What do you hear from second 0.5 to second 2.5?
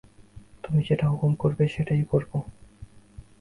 তুমি যেটা হুকুম করবে সেইটেই পরব।